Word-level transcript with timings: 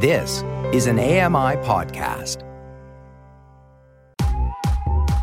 This 0.00 0.44
is 0.72 0.86
an 0.86 1.00
AMI 1.00 1.56
podcast. 1.66 2.44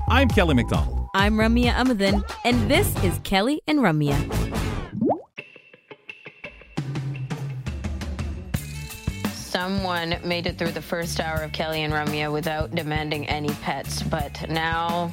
I'm 0.09 0.27
Kelly 0.27 0.53
McDonald. 0.53 1.07
I'm 1.15 1.35
Ramya 1.35 1.71
Amadin, 1.71 2.29
and 2.43 2.69
this 2.69 2.93
is 3.01 3.17
Kelly 3.23 3.61
and 3.67 3.79
Ramya. 3.79 4.19
Someone 9.31 10.17
made 10.25 10.45
it 10.45 10.57
through 10.57 10.71
the 10.71 10.81
first 10.81 11.21
hour 11.21 11.43
of 11.43 11.53
Kelly 11.53 11.83
and 11.83 11.93
Ramya 11.93 12.29
without 12.29 12.71
demanding 12.71 13.29
any 13.29 13.53
pets, 13.61 14.03
but 14.03 14.49
now 14.49 15.09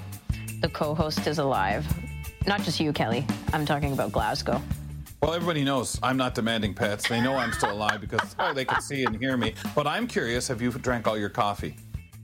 the 0.60 0.70
co 0.70 0.92
host 0.92 1.29
is 1.29 1.38
alive. 1.38 1.86
Not 2.48 2.62
just 2.62 2.80
you, 2.80 2.92
Kelly. 2.92 3.24
I'm 3.52 3.64
talking 3.64 3.92
about 3.92 4.10
Glasgow. 4.10 4.60
Well, 5.23 5.34
everybody 5.34 5.62
knows 5.62 6.00
I'm 6.02 6.16
not 6.16 6.34
demanding 6.34 6.75
pets. 6.75 7.09
They 7.09 7.20
know 7.20 7.36
I'm 7.36 7.52
still 7.52 7.71
alive 7.71 8.00
because 8.00 8.34
oh, 8.41 8.52
they 8.52 8.64
can 8.64 8.82
see 8.82 9.04
and 9.04 9.16
hear 9.16 9.36
me. 9.36 9.54
But 9.72 9.86
I'm 9.86 10.09
curious 10.09 10.48
have 10.48 10.61
you 10.61 10.72
drank 10.72 11.07
all 11.07 11.17
your 11.17 11.29
coffee? 11.29 11.76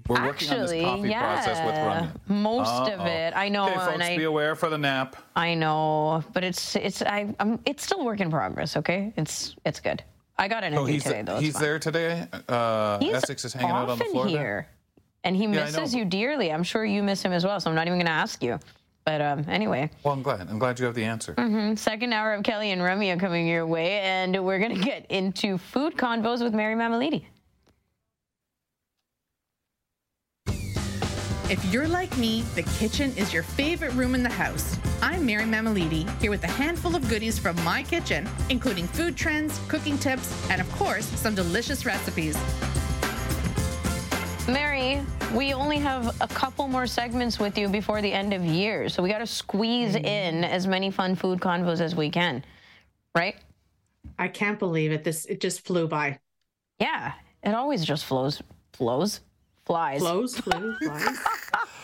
We're 0.08 0.24
working 0.26 0.50
on 0.50 0.60
this 0.62 0.70
Actually, 0.72 0.84
coffee 0.84 1.08
yeah, 1.10 1.20
process 1.44 1.66
with 1.66 1.74
Ramya. 1.76 2.28
most 2.28 2.90
of 2.92 2.98
Uh-oh. 3.00 3.06
it. 3.06 3.34
I 3.36 3.48
know, 3.50 3.66
Okay, 3.66 3.74
folks, 3.74 3.92
and 3.92 4.02
I, 4.02 4.16
be 4.16 4.24
aware 4.24 4.56
for 4.56 4.68
the 4.68 4.78
nap. 4.78 5.14
I 5.36 5.54
know, 5.54 6.24
but 6.32 6.42
it's 6.42 6.74
it's 6.74 7.02
I 7.02 7.32
I'm, 7.38 7.60
it's 7.66 7.84
still 7.84 8.04
work 8.04 8.18
in 8.20 8.30
progress. 8.30 8.76
Okay, 8.76 9.12
it's 9.16 9.54
it's 9.64 9.78
good. 9.78 10.02
I 10.36 10.48
got 10.48 10.64
an 10.64 10.72
So 10.72 10.78
interview 10.80 10.94
he's, 10.94 11.02
today 11.04 11.22
though. 11.22 11.34
it's 11.34 11.42
he's 11.44 11.52
fine. 11.52 11.62
there 11.62 11.78
today. 11.78 12.26
Uh, 12.48 12.98
He's 12.98 13.14
Essex 13.14 13.44
is 13.44 13.52
hanging 13.52 13.70
out 13.70 13.82
on 13.82 13.86
the 13.86 13.92
often 13.92 14.10
floor. 14.10 14.24
there? 14.24 14.32
here, 14.38 14.68
and 15.22 15.36
he 15.36 15.44
I 15.44 15.46
know, 15.46 15.64
misses 15.66 15.94
you 15.94 16.04
dearly. 16.04 16.50
I'm 16.50 16.64
sure 16.64 16.84
you 16.84 17.02
miss 17.04 17.22
him 17.22 17.32
as 17.32 17.44
well. 17.44 17.60
So 17.60 17.68
I'm 17.70 17.76
not 17.76 17.86
even 17.86 17.98
going 17.98 18.06
to 18.06 18.12
ask 18.12 18.42
you. 18.42 18.58
But 19.08 19.22
um, 19.22 19.46
anyway, 19.48 19.88
Well, 20.04 20.12
I'm 20.12 20.20
glad. 20.20 20.50
I'm 20.50 20.58
glad 20.58 20.78
you 20.78 20.84
have 20.84 20.94
the 20.94 21.04
answer. 21.04 21.32
second 21.78 22.12
hour 22.12 22.34
of 22.34 22.42
Kelly 22.42 22.72
and 22.72 22.82
Remy 22.82 23.10
are 23.12 23.16
coming 23.16 23.48
your 23.48 23.66
way, 23.66 24.00
and 24.00 24.44
we're 24.44 24.58
going 24.58 24.74
to 24.74 24.84
get 24.84 25.06
into 25.08 25.56
food 25.56 25.96
convos 25.96 26.42
with 26.42 26.52
Mary 26.52 26.74
Mammoliti. 26.74 27.24
If 31.48 31.64
you're 31.72 31.88
like 31.88 32.14
me, 32.18 32.42
the 32.54 32.64
kitchen 32.78 33.14
is 33.16 33.32
your 33.32 33.42
favorite 33.42 33.94
room 33.94 34.14
in 34.14 34.22
the 34.22 34.28
house. 34.28 34.76
I'm 35.00 35.24
Mary 35.24 35.44
Mammoliti, 35.44 36.06
here 36.20 36.30
with 36.30 36.44
a 36.44 36.48
handful 36.48 36.94
of 36.94 37.08
goodies 37.08 37.38
from 37.38 37.56
my 37.64 37.82
kitchen, 37.84 38.28
including 38.50 38.86
food 38.88 39.16
trends, 39.16 39.58
cooking 39.68 39.96
tips, 39.96 40.50
and 40.50 40.60
of 40.60 40.70
course, 40.72 41.06
some 41.06 41.34
delicious 41.34 41.86
recipes. 41.86 42.36
Mary, 44.48 45.02
we 45.34 45.52
only 45.52 45.76
have 45.76 46.18
a 46.22 46.26
couple 46.26 46.66
more 46.68 46.86
segments 46.86 47.38
with 47.38 47.58
you 47.58 47.68
before 47.68 48.00
the 48.00 48.10
end 48.10 48.32
of 48.32 48.42
year, 48.42 48.88
so 48.88 49.02
we 49.02 49.10
got 49.10 49.18
to 49.18 49.26
squeeze 49.26 49.94
mm-hmm. 49.94 50.06
in 50.06 50.42
as 50.42 50.66
many 50.66 50.90
fun 50.90 51.14
food 51.14 51.38
convos 51.38 51.82
as 51.82 51.94
we 51.94 52.08
can, 52.08 52.42
right? 53.14 53.36
I 54.18 54.28
can't 54.28 54.58
believe 54.58 54.90
it. 54.90 55.04
This 55.04 55.26
it 55.26 55.40
just 55.40 55.66
flew 55.66 55.86
by. 55.86 56.18
Yeah, 56.80 57.12
it 57.42 57.54
always 57.54 57.84
just 57.84 58.06
flows, 58.06 58.42
flows, 58.72 59.20
flies. 59.66 60.00
Flows, 60.00 60.38
flew, 60.38 60.74
flies. 60.82 61.18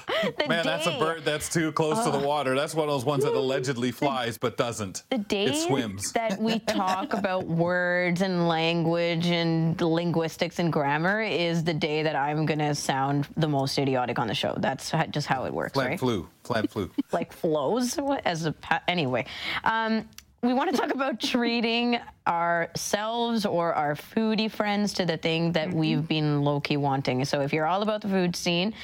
The 0.38 0.48
Man, 0.48 0.64
that's 0.64 0.86
a 0.86 0.98
bird 0.98 1.24
that's 1.24 1.48
too 1.48 1.70
close 1.72 2.02
to 2.04 2.10
the 2.10 2.18
water. 2.18 2.54
That's 2.54 2.74
one 2.74 2.88
of 2.88 2.94
those 2.94 3.04
ones 3.04 3.24
that 3.24 3.34
allegedly 3.34 3.90
flies 3.92 4.38
but 4.38 4.56
doesn't. 4.56 5.02
The 5.10 5.18
day 5.18 5.46
it 5.46 5.56
swims. 5.56 6.12
that 6.12 6.40
we 6.40 6.58
talk 6.66 7.12
about 7.12 7.44
words 7.46 8.20
and 8.22 8.48
language 8.48 9.26
and 9.26 9.78
linguistics 9.80 10.58
and 10.58 10.72
grammar 10.72 11.20
is 11.22 11.62
the 11.64 11.74
day 11.74 12.02
that 12.02 12.16
I'm 12.16 12.46
gonna 12.46 12.74
sound 12.74 13.28
the 13.36 13.48
most 13.48 13.78
idiotic 13.78 14.18
on 14.18 14.26
the 14.28 14.34
show. 14.34 14.54
That's 14.58 14.92
just 15.10 15.26
how 15.26 15.44
it 15.44 15.52
works, 15.52 15.72
Plant 15.72 15.90
right? 15.90 16.00
flu. 16.00 16.28
Plant 16.42 16.70
flu. 16.70 16.90
like 17.12 17.32
flows 17.32 17.98
as 18.24 18.46
a 18.46 18.52
pa- 18.52 18.82
anyway. 18.88 19.26
Um, 19.62 20.08
we 20.42 20.52
want 20.52 20.70
to 20.70 20.76
talk 20.76 20.92
about 20.92 21.20
treating 21.20 21.98
ourselves 22.26 23.46
or 23.46 23.72
our 23.74 23.94
foodie 23.94 24.50
friends 24.50 24.92
to 24.94 25.06
the 25.06 25.16
thing 25.16 25.52
that 25.52 25.72
we've 25.72 26.06
been 26.06 26.42
low 26.42 26.60
key 26.60 26.76
wanting. 26.76 27.24
So 27.24 27.40
if 27.40 27.52
you're 27.52 27.66
all 27.66 27.82
about 27.82 28.00
the 28.02 28.08
food 28.08 28.34
scene. 28.36 28.74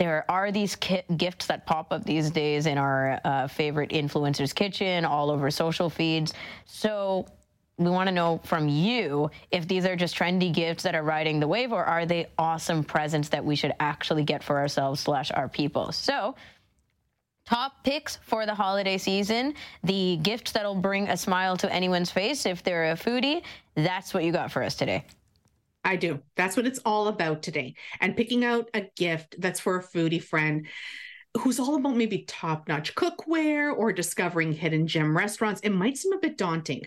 There 0.00 0.24
are 0.30 0.50
these 0.50 0.76
ki- 0.76 1.02
gifts 1.14 1.48
that 1.48 1.66
pop 1.66 1.92
up 1.92 2.04
these 2.04 2.30
days 2.30 2.64
in 2.64 2.78
our 2.78 3.20
uh, 3.22 3.48
favorite 3.48 3.90
influencers' 3.90 4.54
kitchen, 4.54 5.04
all 5.04 5.30
over 5.30 5.50
social 5.50 5.90
feeds. 5.90 6.32
So 6.64 7.26
we 7.76 7.90
want 7.90 8.08
to 8.08 8.14
know 8.14 8.40
from 8.44 8.66
you 8.66 9.30
if 9.50 9.68
these 9.68 9.84
are 9.84 9.96
just 9.96 10.16
trendy 10.16 10.54
gifts 10.54 10.84
that 10.84 10.94
are 10.94 11.02
riding 11.02 11.38
the 11.38 11.46
wave, 11.46 11.70
or 11.70 11.84
are 11.84 12.06
they 12.06 12.28
awesome 12.38 12.82
presents 12.82 13.28
that 13.28 13.44
we 13.44 13.56
should 13.56 13.74
actually 13.78 14.24
get 14.24 14.42
for 14.42 14.56
ourselves 14.56 15.00
slash 15.00 15.30
our 15.32 15.50
people. 15.50 15.92
So 15.92 16.34
top 17.44 17.84
picks 17.84 18.16
for 18.22 18.46
the 18.46 18.54
holiday 18.54 18.96
season, 18.96 19.52
the 19.84 20.16
gift 20.16 20.54
that'll 20.54 20.76
bring 20.76 21.10
a 21.10 21.16
smile 21.18 21.58
to 21.58 21.70
anyone's 21.70 22.10
face 22.10 22.46
if 22.46 22.62
they're 22.62 22.92
a 22.92 22.96
foodie. 22.96 23.42
That's 23.74 24.14
what 24.14 24.24
you 24.24 24.32
got 24.32 24.50
for 24.50 24.62
us 24.62 24.76
today. 24.76 25.04
I 25.84 25.96
do. 25.96 26.20
That's 26.36 26.56
what 26.56 26.66
it's 26.66 26.80
all 26.84 27.08
about 27.08 27.42
today. 27.42 27.74
And 28.00 28.16
picking 28.16 28.44
out 28.44 28.68
a 28.74 28.86
gift 28.96 29.36
that's 29.38 29.60
for 29.60 29.78
a 29.78 29.82
foodie 29.82 30.22
friend 30.22 30.66
who's 31.38 31.60
all 31.60 31.76
about 31.76 31.96
maybe 31.96 32.24
top 32.26 32.68
notch 32.68 32.94
cookware 32.94 33.72
or 33.76 33.92
discovering 33.92 34.52
hidden 34.52 34.86
gem 34.86 35.16
restaurants. 35.16 35.60
It 35.60 35.70
might 35.70 35.96
seem 35.96 36.12
a 36.12 36.18
bit 36.18 36.36
daunting, 36.36 36.82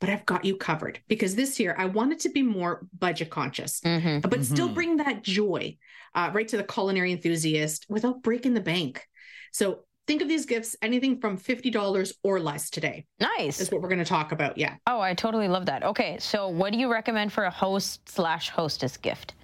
but 0.00 0.10
I've 0.10 0.26
got 0.26 0.44
you 0.44 0.56
covered 0.56 1.00
because 1.08 1.36
this 1.36 1.60
year 1.60 1.74
I 1.78 1.86
wanted 1.86 2.18
to 2.20 2.30
be 2.30 2.42
more 2.42 2.86
budget 2.98 3.30
conscious, 3.30 3.80
Mm-hmm. 3.80 4.28
but 4.28 4.44
still 4.44 4.68
Mhm. 4.68 4.74
bring 4.74 4.96
that 4.98 5.22
joy 5.22 5.76
uh, 6.14 6.30
right 6.34 6.46
to 6.48 6.56
the 6.56 6.64
culinary 6.64 7.12
enthusiast 7.12 7.86
without 7.88 8.22
breaking 8.22 8.54
the 8.54 8.60
bank. 8.60 9.06
So 9.52 9.84
think 10.06 10.22
of 10.22 10.28
these 10.28 10.46
gifts 10.46 10.76
anything 10.82 11.18
from 11.20 11.38
$50 11.38 12.12
or 12.22 12.40
less 12.40 12.70
today 12.70 13.06
Nice. 13.20 13.60
is 13.60 13.70
what 13.70 13.80
we're 13.82 13.88
going 13.88 13.98
to 13.98 14.04
talk 14.04 14.32
about. 14.32 14.58
Yeah. 14.58 14.74
Oh, 14.86 15.00
I 15.00 15.14
totally 15.14 15.48
love 15.48 15.66
that. 15.66 15.82
Okay, 15.82 16.18
so 16.18 16.48
what 16.48 16.72
do 16.72 16.78
you 16.78 16.90
recommend 16.92 17.32
for 17.32 17.44
a 17.44 17.50
host 17.50 18.08
slash 18.08 18.50
hostess 18.50 18.96
gift? 18.96 19.34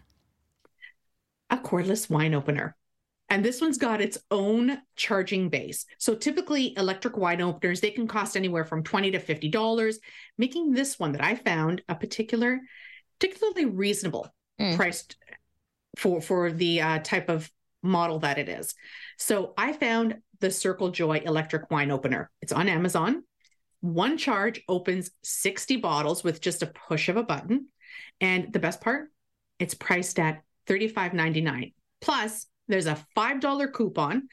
a 1.52 1.56
cordless 1.56 2.08
wine 2.08 2.32
opener. 2.32 2.76
And 3.28 3.44
this 3.44 3.60
one's 3.60 3.76
got 3.78 4.00
its 4.00 4.16
own 4.30 4.78
charging 4.94 5.48
base. 5.48 5.84
So 5.98 6.14
typically 6.14 6.74
electric 6.76 7.16
wine 7.16 7.40
openers, 7.40 7.80
they 7.80 7.90
can 7.90 8.06
cost 8.06 8.36
anywhere 8.36 8.64
from 8.64 8.84
20 8.84 9.10
to 9.12 9.18
$50, 9.18 9.96
making 10.38 10.72
this 10.72 10.96
one 10.98 11.10
that 11.12 11.24
I 11.24 11.34
found 11.34 11.82
a 11.88 11.94
particular, 11.96 12.60
particularly 13.18 13.64
reasonable 13.66 14.32
Mm. 14.60 14.76
priced 14.76 15.16
for, 15.96 16.20
for 16.20 16.52
the 16.52 16.82
uh, 16.82 16.98
type 16.98 17.28
of 17.30 17.50
model 17.82 18.18
that 18.20 18.38
it 18.38 18.48
is. 18.48 18.74
So 19.18 19.54
I 19.56 19.72
found 19.72 20.16
the 20.40 20.50
Circle 20.50 20.90
Joy 20.90 21.18
electric 21.24 21.70
wine 21.70 21.90
opener. 21.90 22.30
It's 22.42 22.52
on 22.52 22.68
Amazon. 22.68 23.22
One 23.80 24.18
charge 24.18 24.62
opens 24.68 25.10
60 25.22 25.76
bottles 25.76 26.22
with 26.22 26.40
just 26.40 26.62
a 26.62 26.66
push 26.66 27.08
of 27.08 27.16
a 27.16 27.22
button. 27.22 27.66
And 28.20 28.52
the 28.52 28.58
best 28.58 28.80
part, 28.80 29.10
it's 29.58 29.74
priced 29.74 30.18
at 30.18 30.42
$35.99. 30.66 31.72
Plus, 32.00 32.46
there's 32.68 32.86
a 32.86 32.98
$5 33.16 33.72
coupon 33.72 34.28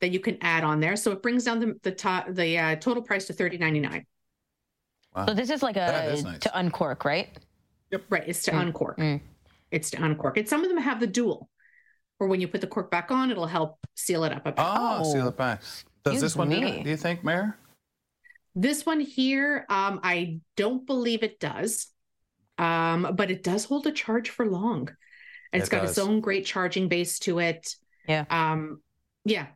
that 0.00 0.10
you 0.12 0.20
can 0.20 0.38
add 0.40 0.64
on 0.64 0.80
there. 0.80 0.96
So 0.96 1.10
it 1.12 1.22
brings 1.22 1.44
down 1.44 1.60
the 1.60 1.74
the, 1.82 1.92
to- 1.92 2.24
the 2.30 2.58
uh, 2.58 2.76
total 2.76 3.02
price 3.02 3.26
to 3.26 3.32
$30.99. 3.34 4.04
Wow. 5.14 5.26
So 5.26 5.34
this 5.34 5.50
is 5.50 5.62
like 5.62 5.76
a 5.76 6.12
is 6.12 6.24
nice. 6.24 6.38
to 6.40 6.58
uncork, 6.58 7.04
right? 7.04 7.28
Yep. 7.90 8.04
Right. 8.08 8.24
It's 8.26 8.42
to 8.44 8.52
Mm, 8.52 8.60
uncork. 8.60 8.98
mm. 8.98 9.20
It's 9.70 9.90
to 9.90 10.02
uncork. 10.02 10.36
And 10.38 10.48
some 10.48 10.62
of 10.62 10.68
them 10.70 10.78
have 10.78 11.00
the 11.00 11.06
dual, 11.06 11.48
where 12.22 12.28
when 12.28 12.40
you 12.40 12.46
put 12.46 12.60
the 12.60 12.68
cork 12.68 12.88
back 12.88 13.10
on, 13.10 13.32
it'll 13.32 13.48
help 13.48 13.78
seal 13.96 14.22
it 14.22 14.30
up 14.32 14.42
a 14.46 14.52
bit. 14.52 14.54
Ah, 14.58 15.00
Oh. 15.00 15.12
seal 15.12 15.26
it 15.26 15.36
back. 15.36 15.60
Does 16.04 16.20
this 16.20 16.36
one 16.36 16.48
do 16.50 16.62
it, 16.62 16.84
do 16.84 16.90
you 16.90 16.96
think, 16.96 17.24
Mayor? 17.24 17.58
This 18.54 18.86
one 18.86 19.00
here, 19.00 19.66
um, 19.68 19.98
I 20.04 20.38
don't 20.56 20.86
believe 20.86 21.24
it 21.24 21.40
does, 21.40 21.88
um, 22.58 23.14
but 23.16 23.30
it 23.32 23.42
does 23.42 23.64
hold 23.64 23.88
a 23.88 23.92
charge 23.92 24.30
for 24.30 24.46
long. 24.46 24.88
And 25.52 25.60
it's 25.62 25.68
It 25.68 25.72
got 25.72 25.84
its 25.84 25.98
own 25.98 26.20
great 26.20 26.46
charging 26.46 26.86
base 26.88 27.18
to 27.20 27.40
it. 27.40 27.74
Yeah. 28.06 28.24
Um, 28.30 28.82
yeah. 29.24 29.46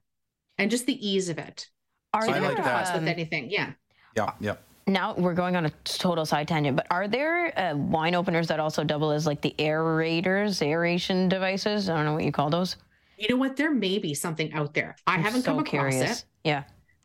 And 0.58 0.68
just 0.70 0.86
the 0.86 1.08
ease 1.08 1.28
of 1.28 1.38
it. 1.38 1.68
Are 2.12 2.22
So 2.22 2.28
you 2.30 2.34
I 2.34 2.40
don't 2.40 2.44
have 2.48 2.56
to 2.56 2.62
like 2.62 2.72
fuss 2.72 2.88
that. 2.90 2.98
with 3.00 3.08
anything. 3.08 3.48
Yeah. 3.50 3.72
Yeah, 4.16 4.32
yeah. 4.40 4.56
Now 4.86 5.14
we're 5.16 5.34
going 5.34 5.56
on 5.56 5.66
a 5.66 5.70
total 5.84 6.24
side 6.24 6.46
tangent, 6.48 6.76
but 6.76 6.86
are 6.90 7.08
there 7.08 7.58
uh, 7.58 7.74
wine 7.76 8.14
openers 8.14 8.46
that 8.48 8.60
also 8.60 8.84
double 8.84 9.10
as 9.10 9.26
like 9.26 9.40
the 9.40 9.54
aerators, 9.58 10.62
aeration 10.62 11.28
devices? 11.28 11.88
I 11.90 11.96
don't 11.96 12.04
know 12.04 12.14
what 12.14 12.24
you 12.24 12.32
call 12.32 12.50
those. 12.50 12.76
You 13.18 13.28
know 13.30 13.36
what? 13.36 13.56
There 13.56 13.72
may 13.72 13.98
be 13.98 14.14
something 14.14 14.52
out 14.52 14.74
there. 14.74 14.94
I 15.06 15.14
I'm 15.14 15.22
haven't 15.22 15.42
so 15.42 15.52
come 15.52 15.58
across 15.60 15.70
curious. 15.94 16.20
it. 16.20 16.24
Yeah, 16.44 16.64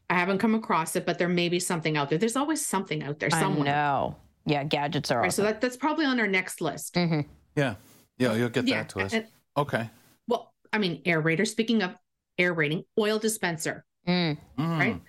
I 0.10 0.16
haven't 0.16 0.38
come 0.38 0.54
across 0.56 0.96
it, 0.96 1.06
but 1.06 1.18
there 1.18 1.30
may 1.30 1.50
be 1.50 1.60
something 1.60 1.98
out 1.98 2.10
there. 2.10 2.20
There's 2.20 2.36
always 2.36 2.64
something 2.66 3.02
out 3.04 3.20
there 3.20 3.30
I 3.34 3.40
somewhere. 3.40 3.66
know. 3.66 4.16
Yeah, 4.46 4.64
gadgets 4.64 5.12
are 5.12 5.22
Right, 5.22 5.32
so 5.34 5.44
that, 5.44 5.62
that's 5.62 5.78
probably 5.78 6.06
on 6.06 6.20
our 6.20 6.28
next 6.28 6.62
list. 6.62 6.96
Mhm. 6.96 7.26
Yeah. 7.56 7.76
Yeah, 8.18 8.34
you'll 8.34 8.50
get 8.50 8.68
Yeah. 8.68 8.78
that 8.84 8.90
to 8.90 9.00
us. 9.02 9.14
and- 9.14 9.28
Okay. 9.58 9.90
well, 10.28 10.54
I 10.74 10.78
mean, 10.80 11.02
aerator. 11.04 11.48
Speaking 11.48 11.82
of 11.84 11.96
aerating, 12.40 12.84
oil 13.00 13.20
dispenser. 13.20 13.86
Mm. 14.08 14.38
Mm. 14.58 14.80
Right. 14.80 15.02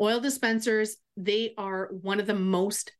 Oil 0.00 0.20
dispensers, 0.20 0.96
they 1.16 1.54
are 1.58 1.88
one 2.02 2.20
of 2.20 2.26
the 2.26 2.34
most 2.34 2.92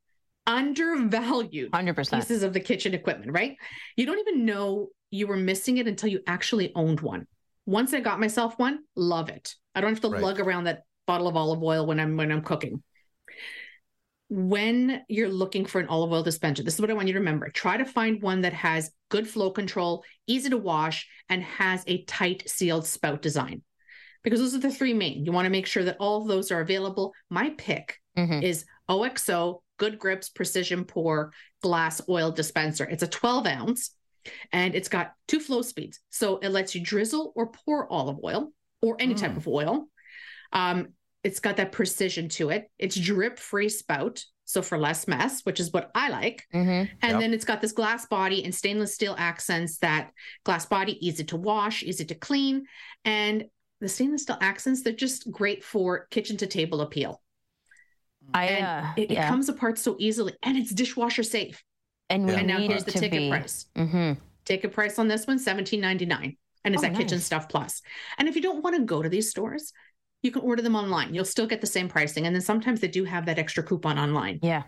undervalued 0.46 1.70
100%. 1.72 2.10
pieces 2.20 2.42
of 2.42 2.52
the 2.52 2.60
kitchen 2.60 2.94
equipment, 2.94 3.32
right? 3.32 3.56
You 3.96 4.06
don't 4.06 4.18
even 4.18 4.44
know 4.44 4.88
you 5.10 5.26
were 5.26 5.36
missing 5.36 5.78
it 5.78 5.86
until 5.88 6.10
you 6.10 6.20
actually 6.26 6.72
owned 6.74 7.00
one. 7.00 7.26
Once 7.66 7.92
I 7.94 8.00
got 8.00 8.20
myself 8.20 8.58
one, 8.58 8.80
love 8.96 9.28
it. 9.28 9.54
I 9.74 9.80
don't 9.80 9.90
have 9.90 10.00
to 10.02 10.08
Right. 10.08 10.22
lug 10.22 10.40
around 10.40 10.64
that 10.64 10.82
bottle 11.06 11.28
of 11.28 11.36
olive 11.36 11.62
oil 11.62 11.86
when 11.86 11.98
I'm 12.00 12.16
when 12.16 12.30
I'm 12.32 12.42
cooking. 12.42 12.82
when 14.30 15.02
you're 15.08 15.30
looking 15.30 15.64
for 15.64 15.80
an 15.80 15.88
olive 15.88 16.12
oil 16.12 16.22
dispenser, 16.22 16.62
this 16.62 16.74
is 16.74 16.80
what 16.82 16.90
I 16.90 16.92
want 16.92 17.08
you 17.08 17.14
to 17.14 17.18
remember. 17.18 17.48
Try 17.48 17.78
to 17.78 17.86
find 17.86 18.20
one 18.20 18.42
that 18.42 18.52
has 18.52 18.90
good 19.08 19.26
flow 19.26 19.50
control, 19.50 20.04
easy 20.26 20.50
to 20.50 20.58
wash, 20.58 21.08
and 21.30 21.42
has 21.42 21.82
a 21.86 22.04
tight 22.04 22.42
sealed 22.46 22.86
spout 22.86 23.22
design. 23.22 23.62
Because 24.22 24.40
those 24.40 24.54
are 24.54 24.58
the 24.60 24.70
three 24.70 24.94
main. 24.94 25.24
You 25.24 25.32
want 25.32 25.46
to 25.46 25.50
make 25.50 25.66
sure 25.66 25.84
that 25.84 25.96
all 25.98 26.22
of 26.22 26.28
those 26.28 26.50
are 26.50 26.60
available. 26.60 27.14
My 27.30 27.50
pick 27.56 28.00
Mhm. 28.16 28.42
is 28.42 28.64
OXO 28.88 29.62
Good 29.76 29.98
Grips 29.98 30.28
Precision 30.28 30.84
Pour 30.84 31.32
Glass 31.62 32.00
Oil 32.08 32.32
Dispenser. 32.32 32.84
It's 32.84 33.02
a 33.02 33.06
12 33.08 33.46
ounce 33.46 33.90
and 34.52 34.74
it's 34.74 34.88
got 34.88 35.12
two 35.28 35.40
flow 35.40 35.62
speeds. 35.62 36.00
So 36.10 36.38
it 36.38 36.48
lets 36.50 36.74
you 36.74 36.80
drizzle 36.82 37.32
or 37.36 37.50
pour 37.52 37.90
olive 37.92 38.18
oil 38.24 38.52
or 38.82 38.96
any 38.98 39.14
type 39.14 39.32
Mm. 39.32 39.36
of 39.36 39.48
oil. 39.48 39.88
Um, 40.52 40.88
it's 41.22 41.40
got 41.40 41.56
that 41.58 41.72
precision 41.72 42.28
to 42.30 42.50
it. 42.50 42.70
It's 42.78 42.96
drip 42.96 43.38
free 43.38 43.68
spout. 43.68 44.24
So 44.44 44.62
for 44.62 44.78
less 44.78 45.06
mess, 45.06 45.42
which 45.42 45.60
is 45.60 45.72
what 45.72 45.90
I 45.94 46.08
like. 46.08 46.46
Mhm. 46.54 46.88
And 47.02 47.12
Yep. 47.12 47.20
then 47.20 47.34
it's 47.34 47.44
got 47.44 47.60
this 47.60 47.72
glass 47.72 48.06
body 48.06 48.44
and 48.44 48.54
stainless 48.54 48.94
steel 48.94 49.14
accents 49.18 49.76
that 49.78 50.10
glass 50.44 50.64
body, 50.64 50.96
easy 51.06 51.22
to 51.24 51.36
wash, 51.36 51.82
easy 51.82 52.06
to 52.06 52.14
clean. 52.14 52.66
And 53.04 53.44
the 53.80 53.88
stainless 53.88 54.22
steel 54.22 54.38
accents, 54.40 54.82
they're 54.82 54.92
just 54.92 55.30
great 55.30 55.64
for 55.64 56.06
kitchen 56.10 56.36
to 56.38 56.46
table 56.46 56.80
appeal. 56.80 57.22
I 58.34 58.48
uh, 58.60 58.92
it, 58.96 59.12
it 59.12 59.22
comes 59.26 59.48
apart 59.48 59.78
so 59.78 59.96
easily 59.98 60.34
and 60.42 60.56
it's 60.56 60.72
dishwasher 60.72 61.22
safe. 61.22 61.62
and 62.10 62.26
we 62.26 62.32
Yeah. 62.32 62.38
And 62.38 62.46
now 62.46 62.58
here's 62.58 62.84
the 62.84 62.92
ticket 62.92 63.12
be. 63.12 63.28
price. 63.30 63.66
hmm 63.76 64.12
Ticket 64.44 64.72
price 64.72 64.98
on 64.98 65.08
this 65.08 65.26
one, 65.26 65.38
$17.99. 65.38 66.36
And 66.64 66.74
it's 66.74 66.82
Oh, 66.82 66.86
at 66.86 66.94
Kitchen. 66.96 67.20
Stuff 67.20 67.48
Plus. 67.48 67.82
And 68.18 68.28
if 68.28 68.34
you 68.34 68.42
don't 68.42 68.62
want 68.62 68.76
to 68.76 68.82
go 68.82 69.02
to 69.02 69.08
these 69.08 69.30
stores, 69.30 69.72
you 70.22 70.30
can 70.30 70.42
order 70.42 70.62
them 70.62 70.74
online. 70.74 71.14
You'll 71.14 71.24
still 71.24 71.46
get 71.46 71.60
the 71.60 71.66
same 71.66 71.88
pricing. 71.88 72.26
And 72.26 72.34
then 72.34 72.42
sometimes 72.42 72.80
they 72.80 72.88
do 72.88 73.04
have 73.04 73.26
that 73.26 73.38
extra 73.38 73.62
coupon 73.62 73.98
online. 73.98 74.40
Yeah. 74.42 74.64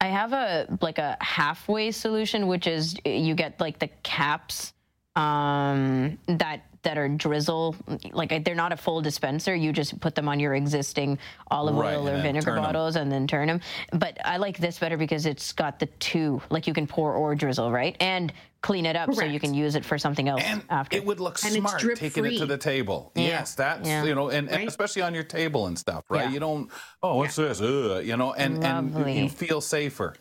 I 0.00 0.08
have 0.08 0.32
a 0.32 0.78
like 0.82 0.98
a 0.98 1.16
halfway 1.20 1.90
solution, 1.90 2.48
which 2.48 2.66
is 2.66 2.96
you 3.04 3.34
get 3.34 3.60
like 3.60 3.78
the 3.78 3.88
caps 4.02 4.72
um, 5.16 6.18
that 6.26 6.62
that 6.82 6.98
are 6.98 7.08
drizzle, 7.08 7.74
like 8.12 8.44
they're 8.44 8.54
not 8.54 8.70
a 8.72 8.76
full 8.76 9.00
dispenser. 9.00 9.56
You 9.56 9.72
just 9.72 9.98
put 9.98 10.14
them 10.14 10.28
on 10.28 10.38
your 10.38 10.54
existing 10.54 11.18
olive 11.50 11.74
Right, 11.74 11.96
oil 11.96 12.08
or 12.08 12.22
vinegar 12.22 12.44
turn 12.50 12.58
'em. 12.58 12.62
bottles 12.64 12.94
and 12.94 13.10
then 13.10 13.26
turn 13.26 13.48
them. 13.48 13.60
But 13.92 14.18
I 14.24 14.36
like 14.36 14.58
this 14.58 14.78
better 14.78 14.96
because 14.96 15.26
it's 15.26 15.52
got 15.52 15.80
the 15.80 15.86
two, 15.86 16.40
like 16.48 16.68
you 16.68 16.74
can 16.74 16.86
pour 16.86 17.12
or 17.14 17.34
drizzle, 17.34 17.72
right, 17.72 17.96
and 17.98 18.32
clean 18.62 18.86
it 18.86 18.94
up 18.94 19.12
so 19.14 19.24
you 19.24 19.40
can 19.40 19.52
use 19.52 19.74
it 19.74 19.84
for 19.84 19.98
something 19.98 20.28
else 20.28 20.42
And 20.44 20.62
after. 20.70 20.96
it 20.96 21.04
would 21.04 21.18
look 21.18 21.38
And 21.44 21.56
it's 21.56 21.60
smart 21.60 21.80
taking 21.96 22.24
it 22.24 22.38
to 22.38 22.46
the 22.46 22.58
table. 22.58 23.10
Yeah. 23.16 23.22
Yes, 23.24 23.54
that's 23.54 23.88
Yeah. 23.88 24.04
you 24.04 24.14
know, 24.14 24.28
and, 24.28 24.48
and 24.48 24.56
Right? 24.58 24.68
especially 24.68 25.02
on 25.02 25.12
your 25.12 25.24
table 25.24 25.66
and 25.66 25.76
stuff, 25.76 26.04
right? 26.08 26.26
Yeah. 26.26 26.30
You 26.30 26.38
don't. 26.40 26.70
Oh, 27.02 27.16
what's 27.16 27.34
this? 27.34 27.60
Ugh, 27.60 28.04
you 28.04 28.16
know, 28.16 28.32
and 28.34 28.62
and 28.64 28.94
you 29.16 29.28
feel 29.28 29.60
safer. 29.60 30.14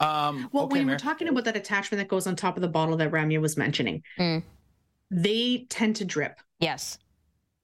Um, 0.00 0.48
Well, 0.52 0.64
okay, 0.64 0.72
when 0.72 0.80
you 0.82 0.86
Mary. 0.86 0.94
were 0.94 0.98
talking 1.00 1.28
about 1.28 1.44
that 1.44 1.56
attachment 1.56 1.98
that 2.00 2.08
goes 2.08 2.26
on 2.26 2.36
top 2.36 2.56
of 2.56 2.62
the 2.62 2.68
bottle 2.68 2.96
that 2.98 3.10
Ramya 3.10 3.40
was 3.40 3.56
mentioning, 3.56 4.02
Mm. 4.18 4.42
they 5.10 5.66
tend 5.68 5.96
to 5.96 6.04
drip. 6.04 6.38
yes, 6.60 6.98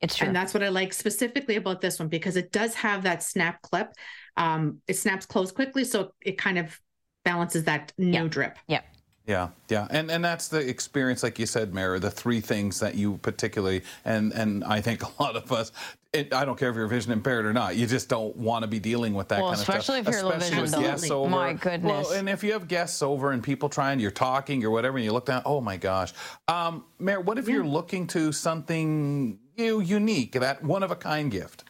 it's 0.00 0.16
true. 0.16 0.26
And 0.26 0.36
that's 0.36 0.52
what 0.52 0.62
I 0.62 0.68
like 0.68 0.92
specifically 0.92 1.56
about 1.56 1.80
this 1.80 1.98
one 1.98 2.08
because 2.08 2.36
it 2.36 2.52
does 2.52 2.74
have 2.74 3.04
that 3.04 3.22
snap 3.22 3.62
clip. 3.62 3.92
Um, 4.36 4.80
it 4.86 4.94
snaps 4.98 5.24
closed 5.26 5.54
quickly, 5.54 5.84
so 5.84 6.12
it 6.20 6.36
kind 6.38 6.58
of 6.58 6.78
balances 7.24 7.64
that 7.64 7.92
no 7.96 8.22
Yeah. 8.24 8.28
drip. 8.28 8.58
yeah. 8.66 8.82
Yeah, 9.26 9.48
yeah, 9.70 9.86
and 9.88 10.10
and 10.10 10.22
that's 10.22 10.48
the 10.48 10.58
experience, 10.58 11.22
like 11.22 11.38
you 11.38 11.46
said, 11.46 11.72
Mara. 11.72 11.98
The 11.98 12.10
three 12.10 12.42
things 12.42 12.78
that 12.80 12.94
you 12.94 13.16
particularly, 13.22 13.82
and 14.04 14.32
and 14.32 14.62
I 14.64 14.82
think 14.82 15.02
a 15.02 15.22
lot 15.22 15.34
of 15.34 15.50
us, 15.50 15.72
it, 16.12 16.34
I 16.34 16.44
don't 16.44 16.58
care 16.58 16.68
if 16.68 16.76
you're 16.76 16.86
vision 16.88 17.10
impaired 17.10 17.46
or 17.46 17.54
not, 17.54 17.76
you 17.76 17.86
just 17.86 18.10
don't 18.10 18.36
want 18.36 18.64
to 18.64 18.68
be 18.68 18.78
dealing 18.78 19.14
with 19.14 19.28
that 19.28 19.40
Well, 19.40 19.52
kind 19.52 19.60
of 19.60 19.64
stuff. 19.64 19.78
especially 19.78 20.00
if 20.00 20.08
you're 20.08 20.22
low 20.24 20.32
especially 20.32 20.62
vision, 20.62 20.78
with 20.78 20.90
guests 20.90 21.10
over. 21.10 21.30
My 21.30 21.54
goodness. 21.54 22.08
Well, 22.10 22.18
and 22.18 22.28
if 22.28 22.44
you 22.44 22.52
have 22.52 22.68
guests 22.68 23.00
over 23.00 23.32
and 23.32 23.42
people 23.42 23.70
trying, 23.70 23.98
you're 23.98 24.10
talking 24.10 24.62
or 24.62 24.70
whatever, 24.70 24.98
and 24.98 25.04
you 25.06 25.12
look 25.12 25.24
down, 25.24 25.40
oh 25.46 25.62
my 25.62 25.78
gosh, 25.78 26.12
um, 26.48 26.84
Mary, 26.98 27.22
what 27.22 27.38
if 27.38 27.48
you're 27.48 27.64
looking 27.64 28.06
to 28.08 28.30
something 28.30 29.38
you 29.56 29.80
unique, 29.80 30.32
that 30.32 30.62
one 30.62 30.82
of 30.82 30.90
a 30.90 30.96
kind 30.96 31.30
gift? 31.30 31.64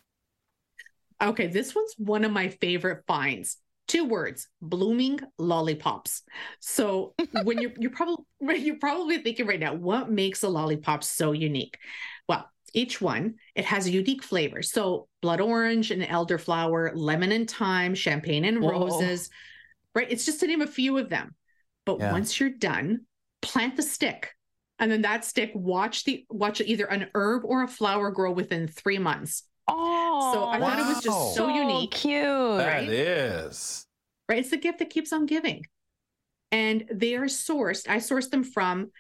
Okay, 1.23 1.47
this 1.47 1.73
one's 1.73 1.95
one 1.99 2.25
of 2.25 2.33
my 2.33 2.49
favorite 2.49 3.05
finds. 3.07 3.59
Two 3.87 4.05
words: 4.05 4.49
blooming 4.63 5.21
lollipops. 5.39 6.23
So 6.61 7.15
when 7.45 7.61
you're 7.61 7.73
you're 7.79 7.91
probably 7.91 8.25
you're 8.59 8.79
probably 8.79 9.19
thinking 9.19 9.47
right 9.47 9.61
now, 9.61 9.75
what 9.75 10.11
makes 10.11 10.43
a 10.43 10.49
lollipop 10.49 11.05
so 11.05 11.33
unique? 11.33 11.79
Well, 12.29 12.49
each 12.73 13.01
one 13.01 13.35
it 13.55 13.65
has 13.65 13.87
a 13.87 13.91
unique 13.91 14.23
flavor. 14.23 14.63
So 14.63 15.09
blood 15.23 15.41
orange 15.41 15.91
and 15.91 16.03
elderflower, 16.03 16.93
lemon 16.95 17.33
and 17.33 17.51
thyme, 17.51 17.95
champagne 17.95 18.45
and 18.45 18.61
Whoa. 18.61 18.71
roses. 18.71 19.31
Right, 19.95 20.11
it's 20.11 20.27
just 20.27 20.41
to 20.41 20.47
name 20.47 20.63
a 20.63 20.67
few 20.67 20.99
of 20.99 21.09
them. 21.09 21.35
But 21.87 22.01
Yeah. 22.01 22.13
once 22.13 22.41
you're 22.41 22.51
done, 22.51 23.07
plant 23.43 23.77
the 23.77 23.83
stick. 23.83 24.35
And 24.79 24.91
then 24.91 25.03
that 25.03 25.25
stick, 25.25 25.53
watch 25.55 26.05
the 26.05 26.27
watch 26.29 26.61
either 26.61 26.87
an 26.87 27.09
herb 27.15 27.45
or 27.45 27.63
a 27.63 27.69
flower 27.69 28.11
grow 28.11 28.33
within 28.33 28.67
three 28.67 28.99
months. 28.99 29.45
Oh, 29.69 30.31
So 30.33 30.45
I 30.49 30.59
thought 30.61 30.79
it 30.79 30.87
was 30.87 31.03
just 31.03 31.35
so 31.35 31.49
unique. 31.49 31.91
Cute. 31.93 32.59
That 32.59 32.85
is. 32.85 33.87
right? 34.29 34.39
It's 34.39 34.51
the 34.51 34.57
gift 34.59 34.79
that 34.81 34.91
keeps 34.91 35.13
on 35.13 35.27
giving. 35.27 35.65
And 36.53 36.85
they 36.93 37.15
are 37.17 37.25
sourced. 37.27 37.89
I 37.89 37.97
sourced 37.99 38.31
them 38.31 38.45
from 38.45 38.91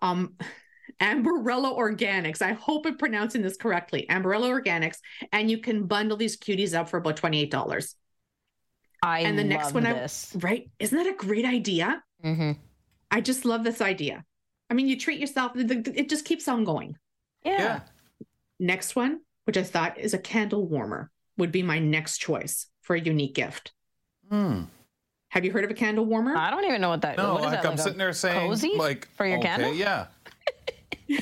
um 0.00 0.34
Amberella 1.00 1.76
Organics. 1.76 2.42
I 2.42 2.52
hope 2.52 2.86
I'm 2.86 2.96
pronouncing 2.96 3.42
this 3.42 3.56
correctly. 3.56 4.06
Amberella 4.08 4.48
Organics. 4.50 4.98
And 5.32 5.50
you 5.50 5.58
can 5.58 5.86
bundle 5.86 6.16
these 6.16 6.36
cuties 6.36 6.74
up 6.78 6.88
for 6.88 6.98
about 6.98 7.16
$28. 7.16 7.94
I 9.02 9.20
And 9.20 9.36
the 9.38 9.42
next 9.44 9.66
love 9.66 9.74
one 9.74 9.86
I- 9.86 10.08
Right? 10.36 10.70
Isn't 10.78 10.96
that 10.96 11.06
a 11.08 11.16
great 11.16 11.44
idea? 11.44 12.02
hmm 12.22 12.52
I 13.10 13.20
just 13.20 13.44
love 13.44 13.62
this 13.64 13.80
idea. 13.82 14.24
I 14.70 14.74
mean, 14.74 14.88
you 14.88 14.96
treat 14.98 15.20
yourself, 15.20 15.52
th- 15.52 15.66
th- 15.68 15.86
it 15.94 16.08
just 16.08 16.24
keeps 16.24 16.48
on 16.48 16.64
going. 16.64 16.96
Yeah. 17.44 17.58
Yeah. 17.58 17.80
Next 18.58 18.96
one, 18.96 19.20
which 19.44 19.56
I 19.56 19.62
thought 19.62 19.98
is 19.98 20.14
a 20.14 20.18
candle 20.18 20.66
warmer, 20.66 21.10
would 21.36 21.52
be 21.52 21.62
my 21.62 21.78
next 21.78 22.18
choice 22.18 22.66
for 22.82 22.94
a 22.94 23.00
unique 23.00 23.34
gift. 23.34 23.72
Hmm. 24.30 24.62
Have 25.28 25.44
you 25.44 25.52
heard 25.52 25.64
of 25.64 25.70
a 25.70 25.74
candle 25.74 26.04
warmer? 26.04 26.36
I 26.36 26.50
don't 26.50 26.64
even 26.64 26.80
know 26.80 26.90
what 26.90 27.02
that. 27.02 27.16
No, 27.16 27.34
what 27.34 27.40
is 27.40 27.46
like 27.46 27.62
that, 27.62 27.64
I'm 27.64 27.76
like 27.76 27.80
sitting 27.80 27.98
there 27.98 28.12
saying, 28.12 28.48
cozy 28.48 28.74
like, 28.76 29.08
for 29.16 29.26
your 29.26 29.38
okay, 29.38 29.48
candle? 29.48 29.72
Yeah. 29.74 30.06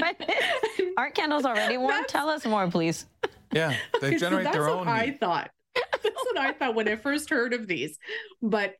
Aren't 0.96 1.14
candles 1.14 1.44
already 1.44 1.78
warm? 1.78 1.90
That's- 1.90 2.12
Tell 2.12 2.28
us 2.28 2.44
more, 2.44 2.70
please. 2.70 3.06
Yeah, 3.52 3.76
they 4.00 4.08
Okay, 4.08 4.18
so 4.18 4.26
generate 4.26 4.44
that's 4.44 4.56
their 4.56 4.66
what 4.66 4.80
own 4.80 4.88
I 4.88 5.12
thought. 5.12 5.50
That's 5.74 6.04
what 6.04 6.38
I 6.38 6.52
thought 6.52 6.74
when 6.74 6.88
I 6.88 6.96
first 6.96 7.30
heard 7.30 7.52
of 7.52 7.66
these. 7.66 7.98
But 8.42 8.74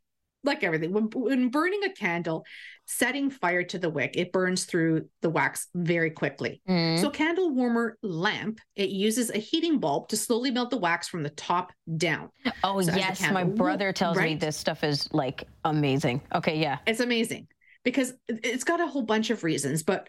like 0.45 0.65
everything, 0.65 0.93
when, 0.93 1.05
when 1.15 1.49
burning 1.49 1.85
a 1.85 1.93
candle, 1.93 2.45
setting 2.87 3.31
fire 3.31 3.63
to 3.65 3.79
the 3.79 3.91
wick, 3.91 4.13
it 4.17 4.33
burns 4.33 4.65
through 4.65 5.07
the 5.23 5.31
wax 5.31 5.69
very 5.75 6.11
quickly. 6.11 6.61
Mm. 6.69 7.01
So, 7.01 7.11
candle 7.11 7.51
warmer 7.51 7.99
lamp, 8.03 8.61
it 8.77 8.91
uses 8.91 9.31
a 9.31 9.39
heating 9.39 9.79
bulb 9.79 10.09
to 10.09 10.17
slowly 10.17 10.51
melt 10.51 10.71
the 10.71 10.79
wax 10.79 11.09
from 11.09 11.23
the 11.23 11.31
top 11.31 11.73
down. 11.97 12.31
oh 12.65 12.81
so 12.81 12.95
yes, 12.95 13.21
my 13.31 13.45
brother 13.45 13.93
tells 13.93 14.17
me 14.17 14.35
this 14.35 14.57
stuff 14.57 14.85
is 14.85 15.13
like 15.13 15.45
amazing. 15.65 16.23
Okay, 16.35 16.59
yeah. 16.59 16.79
It's 16.87 17.01
amazing 17.01 17.47
because 17.85 18.15
it's 18.29 18.65
got 18.65 18.81
a 18.81 18.87
whole 18.87 19.03
bunch 19.03 19.31
of 19.31 19.45
reasons, 19.45 19.83
but 19.83 20.09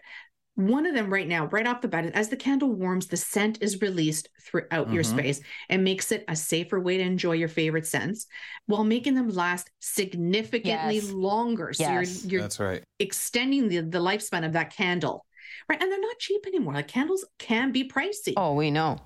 one 0.54 0.84
of 0.86 0.94
them 0.94 1.10
right 1.10 1.26
now, 1.26 1.46
right 1.46 1.66
off 1.66 1.80
the 1.80 1.88
bat, 1.88 2.04
is 2.04 2.10
as 2.12 2.28
the 2.28 2.36
candle 2.36 2.70
warms, 2.70 3.06
the 3.06 3.16
scent 3.16 3.62
is 3.62 3.80
released 3.80 4.28
throughout 4.40 4.92
your 4.92 5.02
Mhm. 5.02 5.06
space 5.06 5.40
and 5.70 5.82
makes 5.82 6.12
it 6.12 6.24
a 6.28 6.36
safer 6.36 6.78
way 6.78 6.98
to 6.98 7.02
enjoy 7.02 7.32
your 7.32 7.48
favorite 7.48 7.86
scents 7.86 8.26
while 8.66 8.84
making 8.84 9.14
them 9.14 9.30
last 9.30 9.70
significantly 9.80 10.96
Yes. 10.96 11.10
longer. 11.10 11.72
So 11.72 11.84
Yes. 11.84 12.22
you're 12.22 12.30
you're 12.32 12.42
That's 12.42 12.60
right. 12.60 12.84
extending 12.98 13.68
the, 13.68 13.78
the 13.80 13.98
lifespan 13.98 14.44
of 14.44 14.52
that 14.52 14.74
candle. 14.74 15.24
Right. 15.68 15.80
And 15.80 15.90
they're 15.90 16.00
not 16.00 16.18
cheap 16.18 16.46
anymore. 16.46 16.74
Like 16.74 16.88
candles 16.88 17.24
can 17.38 17.72
be 17.72 17.88
pricey. 17.88 18.34
Oh, 18.36 18.54
we 18.54 18.70
know. 18.70 18.98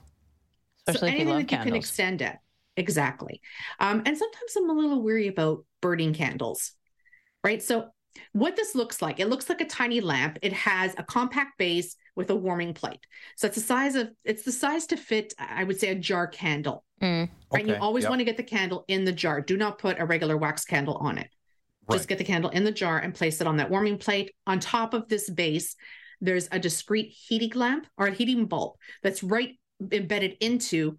Especially 0.86 0.98
so 0.98 1.06
if 1.06 1.12
you 1.12 1.16
anything 1.16 1.28
love 1.28 1.46
that 1.46 1.52
you 1.52 1.58
can 1.62 1.74
extend 1.76 2.22
it. 2.22 2.36
Exactly. 2.76 3.40
Um, 3.80 4.02
and 4.04 4.18
sometimes 4.18 4.56
I'm 4.56 4.68
a 4.68 4.72
little 4.72 5.02
weary 5.02 5.28
about 5.28 5.64
burning 5.80 6.12
candles. 6.12 6.72
Right. 7.42 7.62
So 7.62 7.90
what 8.32 8.56
this 8.56 8.74
looks 8.74 9.02
like, 9.02 9.20
it 9.20 9.28
looks 9.28 9.48
like 9.48 9.60
a 9.60 9.66
tiny 9.66 10.00
lamp. 10.00 10.38
It 10.42 10.52
has 10.52 10.94
a 10.98 11.02
compact 11.02 11.58
base 11.58 11.96
with 12.14 12.30
a 12.30 12.34
warming 12.34 12.74
plate. 12.74 13.00
So 13.36 13.46
it's 13.46 13.56
the 13.56 13.62
size 13.62 13.94
of 13.94 14.10
it's 14.24 14.42
the 14.42 14.52
size 14.52 14.86
to 14.86 14.96
fit, 14.96 15.34
I 15.38 15.64
would 15.64 15.78
say, 15.78 15.88
a 15.88 15.94
jar 15.94 16.26
candle. 16.26 16.84
Mm. 17.02 17.28
Right. 17.52 17.60
And 17.60 17.68
you 17.68 17.76
always 17.76 18.02
yep. 18.02 18.10
want 18.10 18.20
to 18.20 18.24
get 18.24 18.36
the 18.36 18.42
candle 18.42 18.84
in 18.88 19.04
the 19.04 19.12
jar. 19.12 19.40
Do 19.40 19.56
not 19.56 19.78
put 19.78 20.00
a 20.00 20.06
regular 20.06 20.36
wax 20.36 20.64
candle 20.64 20.96
on 20.96 21.18
it. 21.18 21.28
Just 21.90 22.08
get 22.08 22.18
the 22.18 22.24
candle 22.24 22.50
in 22.50 22.64
the 22.64 22.72
jar 22.72 22.98
and 22.98 23.14
place 23.14 23.40
it 23.40 23.46
on 23.46 23.58
that 23.58 23.70
warming 23.70 23.98
plate. 23.98 24.32
On 24.46 24.58
top 24.58 24.92
of 24.92 25.08
this 25.08 25.30
base, 25.30 25.76
there's 26.20 26.48
a 26.50 26.58
discrete 26.58 27.12
heating 27.12 27.52
lamp 27.54 27.86
or 27.96 28.08
a 28.08 28.12
heating 28.12 28.46
bulb 28.46 28.74
that's 29.02 29.22
right 29.22 29.58
embedded 29.92 30.36
into 30.40 30.98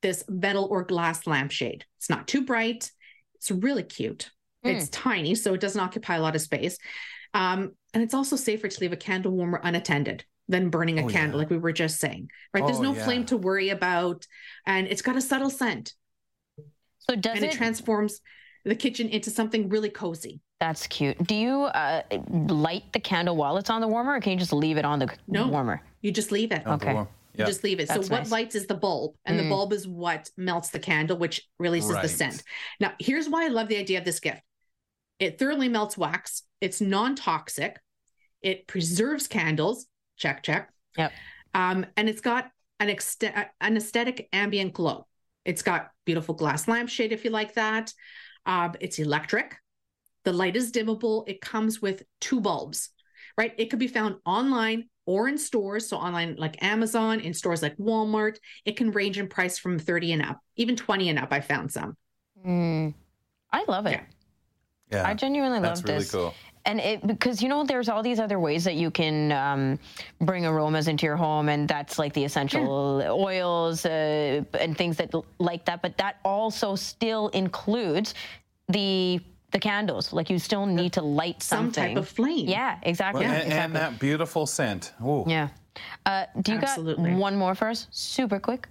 this 0.00 0.24
metal 0.28 0.66
or 0.70 0.84
glass 0.84 1.26
lampshade. 1.26 1.84
It's 1.98 2.08
not 2.08 2.28
too 2.28 2.44
bright. 2.44 2.90
It's 3.34 3.50
really 3.50 3.82
cute. 3.82 4.30
Hmm. 4.72 4.78
It's 4.78 4.88
tiny, 4.90 5.34
so 5.34 5.54
it 5.54 5.60
doesn't 5.60 5.80
occupy 5.80 6.16
a 6.16 6.20
lot 6.20 6.34
of 6.36 6.40
space. 6.42 6.78
Um, 7.34 7.72
and 7.94 8.02
it's 8.02 8.14
also 8.14 8.36
safer 8.36 8.68
to 8.68 8.80
leave 8.80 8.92
a 8.92 8.96
candle 8.96 9.32
warmer 9.32 9.60
unattended 9.62 10.24
than 10.48 10.70
burning 10.70 10.98
a 10.98 11.04
Oh, 11.04 11.08
candle, 11.08 11.38
yeah. 11.38 11.42
like 11.42 11.50
we 11.50 11.58
were 11.58 11.72
just 11.72 11.98
saying. 12.00 12.30
Right? 12.54 12.64
There's 12.64 12.78
Oh, 12.78 12.82
no 12.82 12.94
yeah. 12.94 13.04
flame 13.04 13.26
to 13.26 13.36
worry 13.36 13.68
about, 13.68 14.26
and 14.66 14.86
it's 14.86 15.02
got 15.02 15.16
a 15.16 15.20
subtle 15.20 15.50
scent. 15.50 15.92
So 16.98 17.14
does 17.16 17.36
and 17.36 17.44
it 17.44 17.52
it? 17.54 17.56
transforms 17.56 18.20
the 18.64 18.74
kitchen 18.74 19.08
into 19.08 19.30
something 19.30 19.68
really 19.68 19.90
cozy. 19.90 20.40
that's 20.60 20.86
cute. 20.88 21.16
Do 21.24 21.34
you 21.36 21.62
uh, 21.62 22.02
light 22.48 22.92
the 22.92 22.98
candle 22.98 23.36
while 23.36 23.58
it's 23.58 23.70
on 23.70 23.80
the 23.80 23.86
warmer, 23.88 24.14
or 24.14 24.20
can 24.20 24.32
you 24.32 24.38
just 24.38 24.52
leave 24.52 24.76
it 24.76 24.84
on 24.84 24.98
the 24.98 25.08
No. 25.28 25.46
warmer? 25.48 25.80
You 26.02 26.10
just 26.10 26.32
leave 26.32 26.50
it. 26.52 26.66
Okay. 26.66 26.94
well, 26.94 27.08
You 27.34 27.44
Yeah. 27.44 27.46
just 27.46 27.62
leave 27.62 27.78
it. 27.78 27.86
That's 27.86 28.08
so 28.08 28.12
what 28.12 28.22
nice. 28.22 28.30
lights 28.32 28.54
is 28.56 28.66
the 28.66 28.74
bulb, 28.74 29.14
and 29.24 29.38
the 29.38 29.44
Mm. 29.44 29.50
bulb 29.50 29.72
is 29.72 29.86
what 29.86 30.28
melts 30.36 30.70
the 30.70 30.80
candle, 30.80 31.16
which 31.16 31.46
releases 31.60 31.94
the 32.02 32.08
scent. 32.08 32.42
Now, 32.80 32.94
here's 32.98 33.28
why 33.28 33.44
I 33.44 33.48
love 33.48 33.68
the 33.68 33.76
idea 33.76 33.98
of 33.98 34.04
this 34.04 34.18
gift. 34.18 34.42
It 35.18 35.38
thoroughly 35.38 35.68
melts 35.68 35.98
wax. 35.98 36.42
It's 36.60 36.80
non-toxic. 36.80 37.78
It 38.42 38.66
preserves 38.66 39.26
candles. 39.26 39.86
Check, 40.16 40.42
check. 40.42 40.70
Yep. 40.96 41.12
Um, 41.54 41.86
and 41.96 42.08
it's 42.08 42.20
got 42.20 42.50
an 42.80 42.88
ext- 42.88 43.48
an 43.60 43.76
aesthetic 43.76 44.28
ambient 44.32 44.72
glow. 44.72 45.06
It's 45.44 45.62
got 45.62 45.90
beautiful 46.04 46.34
glass 46.34 46.68
lampshade 46.68 47.12
if 47.12 47.24
you 47.24 47.30
like 47.30 47.54
that. 47.54 47.92
Um, 48.46 48.74
it's 48.80 48.98
electric. 48.98 49.56
The 50.24 50.32
light 50.32 50.56
is 50.56 50.72
dimmable. 50.72 51.28
It 51.28 51.40
comes 51.40 51.80
with 51.80 52.02
two 52.20 52.40
bulbs, 52.40 52.90
right? 53.36 53.54
It 53.56 53.66
could 53.66 53.78
be 53.78 53.88
found 53.88 54.16
online 54.26 54.88
or 55.06 55.26
in 55.26 55.38
stores. 55.38 55.88
So 55.88 55.96
online 55.96 56.36
like 56.36 56.62
Amazon, 56.62 57.20
in 57.20 57.32
stores 57.32 57.62
like 57.62 57.76
Walmart. 57.78 58.36
It 58.64 58.76
can 58.76 58.90
range 58.90 59.18
in 59.18 59.28
price 59.28 59.58
from 59.58 59.78
30 59.78 60.12
and 60.12 60.22
up, 60.22 60.40
even 60.56 60.76
20 60.76 61.08
and 61.08 61.18
up. 61.18 61.32
I 61.32 61.40
found 61.40 61.72
some. 61.72 61.96
Mm. 62.46 62.94
I 63.50 63.64
love 63.66 63.86
it. 63.86 63.92
Yeah. 63.92 64.04
Yeah. 64.90 65.06
I 65.06 65.14
genuinely 65.14 65.60
love 65.60 65.82
this. 65.82 65.82
That's 65.82 65.88
really 65.88 65.98
this. 66.00 66.10
cool. 66.12 66.34
And 66.64 66.80
it 66.80 67.06
because 67.06 67.42
you 67.42 67.48
know 67.48 67.64
there's 67.64 67.88
all 67.88 68.02
these 68.02 68.20
other 68.20 68.38
ways 68.38 68.64
that 68.64 68.74
you 68.74 68.90
can 68.90 69.32
um, 69.32 69.78
bring 70.20 70.44
aromas 70.44 70.86
into 70.86 71.06
your 71.06 71.16
home, 71.16 71.48
and 71.48 71.66
that's 71.66 71.98
like 71.98 72.12
the 72.12 72.24
essential 72.24 73.02
oils 73.08 73.86
uh, 73.86 74.42
and 74.58 74.76
things 74.76 74.96
that 74.98 75.14
like 75.38 75.64
that. 75.64 75.80
But 75.80 75.96
that 75.98 76.16
also 76.24 76.74
still 76.76 77.28
includes 77.28 78.14
the 78.68 79.20
the 79.52 79.58
candles. 79.58 80.12
Like 80.12 80.28
you 80.28 80.38
still 80.38 80.66
need 80.66 80.92
to 80.94 81.02
light 81.02 81.42
something. 81.42 81.72
Some 81.72 81.88
type 81.88 81.96
of 81.96 82.08
flame. 82.08 82.48
yeah, 82.48 82.78
exactly. 82.82 83.24
and, 83.24 83.34
exactly. 83.34 83.58
and 83.58 83.76
that 83.76 83.98
beautiful 83.98 84.44
scent. 84.44 84.92
Ooh. 85.02 85.24
yeah. 85.26 85.48
Uh, 86.04 86.26
do 86.42 86.52
you 86.52 86.58
Absolutely. 86.58 87.10
got 87.12 87.18
one 87.18 87.36
more 87.36 87.54
for 87.54 87.68
us? 87.68 87.86
Super 87.90 88.40
quick. 88.40 88.68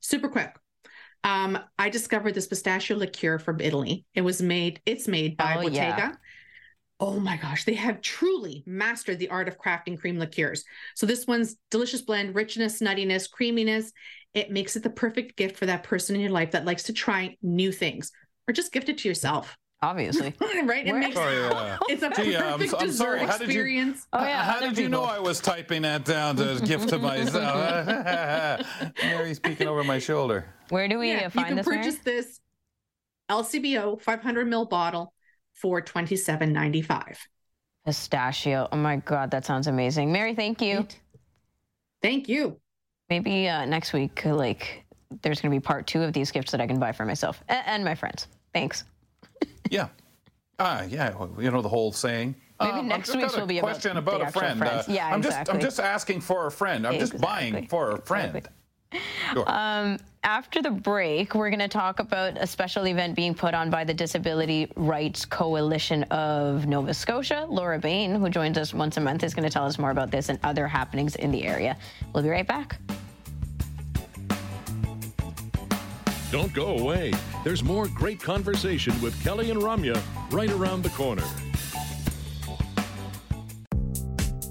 super 0.00 0.28
quick. 0.28 0.56
Um, 1.24 1.58
I 1.78 1.88
discovered 1.88 2.34
this 2.34 2.46
pistachio 2.46 2.96
liqueur 2.96 3.38
from 3.38 3.60
Italy. 3.60 4.04
It 4.14 4.22
was 4.22 4.42
made, 4.42 4.80
it's 4.86 5.06
made 5.06 5.36
by 5.36 5.56
Oh, 5.56 5.62
Bottega. 5.62 5.74
yeah. 5.74 6.12
Oh 6.98 7.18
my 7.18 7.36
gosh, 7.36 7.64
they 7.64 7.74
have 7.74 8.00
truly 8.00 8.62
mastered 8.64 9.18
the 9.18 9.28
art 9.30 9.48
of 9.48 9.58
crafting 9.58 9.98
cream 9.98 10.18
liqueurs. 10.18 10.64
So 10.94 11.04
this 11.04 11.26
one's 11.26 11.56
delicious 11.70 12.02
blend, 12.02 12.34
richness, 12.34 12.80
nuttiness, 12.80 13.30
creaminess. 13.30 13.92
It 14.34 14.50
makes 14.50 14.76
it 14.76 14.82
the 14.82 14.90
perfect 14.90 15.36
gift 15.36 15.56
for 15.56 15.66
that 15.66 15.82
person 15.82 16.14
in 16.14 16.22
your 16.22 16.30
life 16.30 16.52
that 16.52 16.64
likes 16.64 16.84
to 16.84 16.92
try 16.92 17.36
new 17.42 17.72
things 17.72 18.12
or 18.46 18.52
just 18.52 18.72
gift 18.72 18.88
it 18.88 18.98
to 18.98 19.08
yourself. 19.08 19.56
Obviously. 19.82 20.32
right? 20.64 20.86
It 20.86 20.94
makes 20.94 21.16
Oh, 21.18 21.28
yeah. 21.28 21.78
it's 21.88 22.02
a 22.02 22.10
Gee, 22.10 22.36
I'm 22.36 22.58
perfect 22.60 22.74
I'm 22.80 22.86
dessert 22.86 22.96
sorry, 22.96 23.18
how 23.20 23.32
did 23.36 23.40
you- 23.40 23.46
experience. 23.46 24.06
Oh, 24.12 24.24
yeah, 24.24 24.44
How 24.44 24.56
other 24.58 24.68
did 24.68 24.78
you 24.78 24.88
know. 24.88 25.02
I 25.02 25.18
was 25.18 25.40
typing 25.40 25.82
that 25.82 26.04
down 26.04 26.36
to 26.36 26.60
gift 26.64 26.88
to 26.90 26.98
myself? 26.98 28.64
Mary's 29.02 29.40
peeking 29.40 29.66
over 29.66 29.82
my 29.82 29.98
shoulder. 29.98 30.46
Where 30.68 30.86
do 30.86 30.98
we 30.98 31.10
yeah, 31.10 31.18
uh, 31.18 31.22
you 31.24 31.30
find 31.30 31.46
can 31.48 31.56
this? 31.56 31.66
Mary? 31.66 31.78
purchase 31.78 31.98
this 31.98 32.40
LCBO 33.28 34.00
500 34.00 34.46
ml 34.46 34.70
bottle 34.70 35.12
for 35.54 35.82
27.95. 35.82 37.16
Pistachio. 37.84 38.68
Oh 38.70 38.76
my 38.76 38.96
God, 38.96 39.32
that 39.32 39.44
sounds 39.44 39.66
amazing. 39.66 40.12
Mary, 40.12 40.34
thank 40.34 40.62
you. 40.62 40.86
Thank 42.02 42.28
you. 42.28 42.58
Maybe 43.10 43.48
uh, 43.48 43.64
next 43.64 43.92
week, 43.92 44.24
like, 44.24 44.84
there's 45.22 45.40
going 45.40 45.50
to 45.52 45.56
be 45.56 45.60
part 45.60 45.86
two 45.86 46.02
of 46.02 46.12
these 46.12 46.30
gifts 46.30 46.52
that 46.52 46.60
I 46.60 46.66
can 46.66 46.78
buy 46.78 46.92
for 46.92 47.04
myself 47.04 47.42
and 47.48 47.84
my 47.84 47.94
friends. 47.94 48.28
Thanks. 48.54 48.84
Yeah. 49.72 49.88
Ah, 50.58 50.82
yeah. 50.82 51.14
You 51.38 51.50
know 51.50 51.62
the 51.62 51.68
whole 51.68 51.92
saying. 51.92 52.36
Maybe 52.60 52.72
Um, 52.72 52.88
next 52.88 53.08
just 53.08 53.18
week's 53.18 53.32
got 53.32 53.38
a 53.38 53.40
will 53.40 53.46
be 53.48 53.58
about 53.58 53.70
question 53.70 53.94
the 53.94 53.98
about 54.00 54.20
a 54.20 54.30
friend. 54.30 54.62
Uh, 54.62 54.82
Yeah, 54.86 55.08
I'm 55.08 55.22
just 55.22 55.50
I'm 55.50 55.58
just 55.60 55.80
asking 55.80 56.20
for 56.20 56.46
a 56.46 56.50
friend. 56.50 56.86
I'm 56.86 56.98
just 56.98 57.18
buying 57.20 57.66
for 57.66 57.92
a 57.92 58.00
friend. 58.02 58.46
Sure. 59.32 59.44
Um, 59.50 59.98
after 60.22 60.60
the 60.60 60.70
break, 60.70 61.34
we're 61.34 61.48
going 61.48 61.60
to 61.60 61.66
talk 61.66 61.98
about 61.98 62.36
a 62.36 62.46
special 62.46 62.86
event 62.86 63.16
being 63.16 63.34
put 63.34 63.54
on 63.54 63.70
by 63.70 63.84
the 63.84 63.94
Disability 63.94 64.70
Rights 64.76 65.24
Coalition 65.24 66.02
of 66.04 66.66
Nova 66.66 66.92
Scotia. 66.92 67.46
Laura 67.48 67.78
Bain, 67.78 68.14
who 68.14 68.28
joins 68.28 68.58
us 68.58 68.74
once 68.74 68.98
a 68.98 69.00
month, 69.00 69.24
is 69.24 69.32
going 69.34 69.48
to 69.48 69.52
tell 69.52 69.64
us 69.64 69.78
more 69.78 69.90
about 69.90 70.10
this 70.10 70.28
and 70.28 70.38
other 70.44 70.68
happenings 70.68 71.16
in 71.16 71.30
the 71.30 71.44
area. 71.44 71.76
We'll 72.12 72.22
be 72.22 72.28
right 72.28 72.46
back. 72.46 72.76
Don't 76.32 76.54
go 76.54 76.78
away. 76.78 77.12
There's 77.44 77.62
more 77.62 77.86
great 77.88 78.18
conversation 78.18 78.98
with 79.02 79.22
Kelly 79.22 79.50
and 79.50 79.60
Ramya 79.60 80.00
right 80.30 80.50
around 80.50 80.82
the 80.82 80.88
corner. 80.88 81.22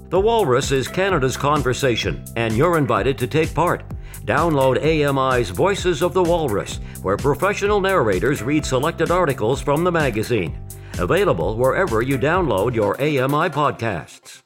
The 0.08 0.20
Walrus 0.20 0.70
is 0.70 0.86
Canada's 0.86 1.36
conversation, 1.36 2.24
and 2.36 2.56
you're 2.56 2.78
invited 2.78 3.18
to 3.18 3.26
take 3.26 3.52
part. 3.52 3.82
Download 4.24 4.80
AMI's 4.80 5.50
Voices 5.50 6.02
of 6.02 6.14
the 6.14 6.22
Walrus, 6.22 6.76
where 7.02 7.16
professional 7.16 7.80
narrators 7.80 8.42
read 8.42 8.64
selected 8.64 9.10
articles 9.10 9.60
from 9.60 9.82
the 9.82 9.90
magazine. 9.90 10.56
Available 11.00 11.56
wherever 11.56 12.00
you 12.00 12.16
download 12.16 12.76
your 12.76 12.94
AMI 13.00 13.50
podcasts. 13.50 14.42